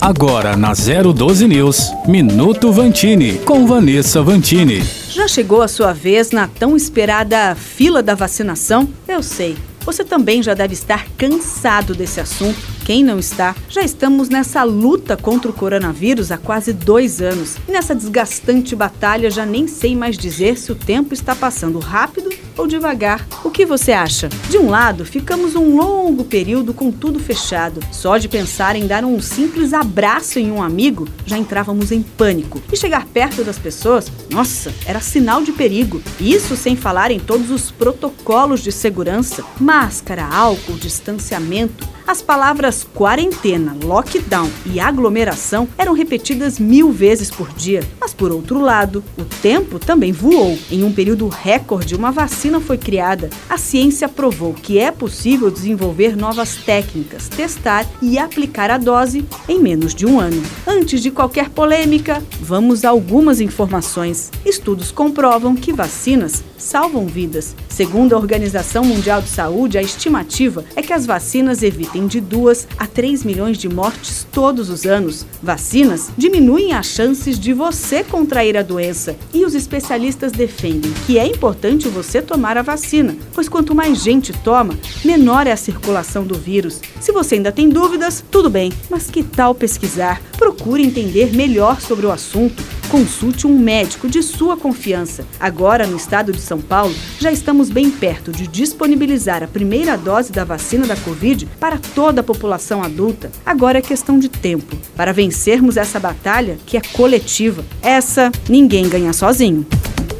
[0.00, 4.80] Agora na 012 News, Minuto Vantini, com Vanessa Vantini.
[5.10, 8.88] Já chegou a sua vez na tão esperada fila da vacinação?
[9.06, 9.58] Eu sei.
[9.84, 13.54] Você também já deve estar cansado desse assunto quem não está?
[13.68, 17.56] Já estamos nessa luta contra o coronavírus há quase dois anos.
[17.68, 22.30] E nessa desgastante batalha já nem sei mais dizer se o tempo está passando rápido
[22.58, 23.24] ou devagar.
[23.50, 24.28] O que você acha?
[24.48, 27.80] De um lado, ficamos um longo período com tudo fechado.
[27.90, 32.62] Só de pensar em dar um simples abraço em um amigo, já entrávamos em pânico.
[32.72, 36.00] E chegar perto das pessoas, nossa, era sinal de perigo.
[36.20, 41.88] Isso sem falar em todos os protocolos de segurança: máscara, álcool, distanciamento.
[42.06, 47.82] As palavras quarentena, lockdown e aglomeração eram repetidas mil vezes por dia.
[48.20, 50.58] Por outro lado, o tempo também voou.
[50.70, 53.30] Em um período recorde, uma vacina foi criada.
[53.48, 59.58] A ciência provou que é possível desenvolver novas técnicas, testar e aplicar a dose em
[59.58, 60.42] menos de um ano.
[60.66, 64.30] Antes de qualquer polêmica, vamos a algumas informações.
[64.44, 67.56] Estudos comprovam que vacinas salvam vidas.
[67.68, 72.68] Segundo a Organização Mundial de Saúde, a estimativa é que as vacinas evitem de 2
[72.76, 75.24] a 3 milhões de mortes todos os anos.
[75.42, 81.26] Vacinas diminuem as chances de você contrair a doença e os especialistas defendem que é
[81.26, 86.36] importante você tomar a vacina, pois quanto mais gente toma, menor é a circulação do
[86.36, 86.80] vírus.
[87.00, 90.20] Se você ainda tem dúvidas, tudo bem, mas que tal pesquisar?
[90.36, 95.24] Procure entender melhor sobre o assunto consulte um médico de sua confiança.
[95.38, 100.32] Agora, no estado de São Paulo, já estamos bem perto de disponibilizar a primeira dose
[100.32, 103.30] da vacina da Covid para toda a população adulta.
[103.46, 107.64] Agora é questão de tempo para vencermos essa batalha que é coletiva.
[107.80, 109.64] Essa ninguém ganha sozinho.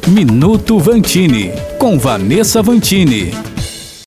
[0.07, 3.50] Minuto Vantini, com Vanessa Vantini.